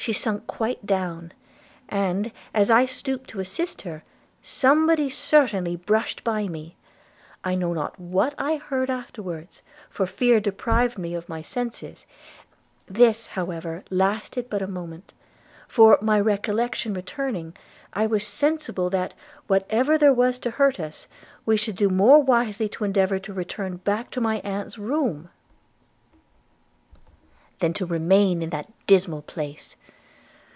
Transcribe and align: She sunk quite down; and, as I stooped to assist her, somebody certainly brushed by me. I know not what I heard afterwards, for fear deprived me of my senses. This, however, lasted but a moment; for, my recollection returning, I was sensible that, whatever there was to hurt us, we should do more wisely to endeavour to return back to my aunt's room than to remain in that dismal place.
She 0.00 0.12
sunk 0.12 0.46
quite 0.46 0.86
down; 0.86 1.32
and, 1.88 2.32
as 2.54 2.70
I 2.70 2.86
stooped 2.86 3.28
to 3.30 3.40
assist 3.40 3.82
her, 3.82 4.04
somebody 4.40 5.10
certainly 5.10 5.76
brushed 5.76 6.24
by 6.24 6.46
me. 6.48 6.76
I 7.44 7.54
know 7.56 7.74
not 7.74 7.98
what 8.00 8.32
I 8.38 8.56
heard 8.56 8.88
afterwards, 8.88 9.62
for 9.90 10.06
fear 10.06 10.40
deprived 10.40 10.96
me 10.96 11.14
of 11.14 11.28
my 11.28 11.42
senses. 11.42 12.06
This, 12.86 13.26
however, 13.26 13.84
lasted 13.90 14.48
but 14.48 14.62
a 14.62 14.66
moment; 14.68 15.12
for, 15.66 15.98
my 16.00 16.18
recollection 16.18 16.94
returning, 16.94 17.54
I 17.92 18.06
was 18.06 18.26
sensible 18.26 18.88
that, 18.90 19.12
whatever 19.48 19.98
there 19.98 20.14
was 20.14 20.38
to 20.38 20.52
hurt 20.52 20.80
us, 20.80 21.06
we 21.44 21.56
should 21.58 21.76
do 21.76 21.90
more 21.90 22.22
wisely 22.22 22.68
to 22.70 22.84
endeavour 22.84 23.18
to 23.18 23.32
return 23.34 23.76
back 23.78 24.10
to 24.12 24.22
my 24.22 24.38
aunt's 24.38 24.78
room 24.78 25.28
than 27.58 27.74
to 27.74 27.84
remain 27.84 28.40
in 28.40 28.48
that 28.50 28.72
dismal 28.86 29.20
place. 29.20 29.74